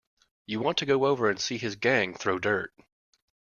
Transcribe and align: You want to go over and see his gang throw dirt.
You 0.47 0.61
want 0.61 0.79
to 0.79 0.87
go 0.87 1.05
over 1.05 1.29
and 1.29 1.39
see 1.39 1.59
his 1.59 1.75
gang 1.75 2.15
throw 2.15 2.39
dirt. 2.39 2.73